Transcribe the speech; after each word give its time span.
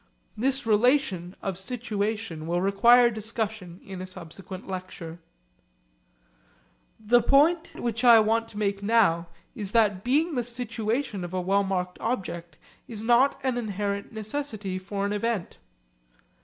This 0.35 0.65
relation 0.65 1.35
of 1.43 1.59
situation 1.59 2.47
will 2.47 2.59
require 2.59 3.11
discussion 3.11 3.79
in 3.85 4.01
a 4.01 4.07
subsequent 4.07 4.67
lecture. 4.67 5.19
The 6.99 7.21
point 7.21 7.75
which 7.75 8.03
I 8.03 8.19
want 8.19 8.47
to 8.47 8.57
make 8.57 8.81
now 8.81 9.27
is 9.53 9.73
that 9.73 10.03
being 10.03 10.33
the 10.33 10.43
situation 10.43 11.23
of 11.23 11.35
a 11.35 11.39
well 11.41 11.63
marked 11.63 11.99
object 11.99 12.57
is 12.87 13.03
not 13.03 13.39
an 13.43 13.59
inherent 13.59 14.11
necessity 14.11 14.79
for 14.79 15.05
an 15.05 15.13
event. 15.13 15.59